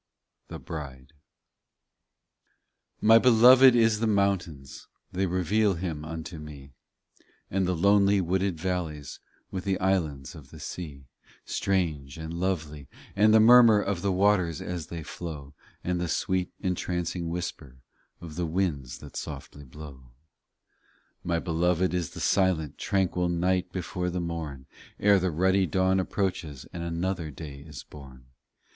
[0.47, 1.13] THE BRIDE
[3.01, 6.71] 14 My Beloved is the mountains They reveal Him unto me
[7.51, 9.19] And the lonely wooded valleys
[9.51, 11.05] With the islands of the sea,
[11.45, 15.53] Strange and lovely; and the murmur Of the waters as they flow,
[15.83, 17.77] And the sweet entrancing whisper
[18.21, 19.97] Of the winds that softly blow.
[21.17, 24.65] 15 My Beloved is the silent Tranquil night before the morn;
[24.99, 28.25] Ere the ruddy dawn approaches And another day is born.